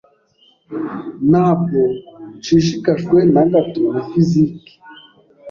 [1.29, 1.79] Ntabwo
[2.37, 4.73] nshishikajwe na gato na fiziki.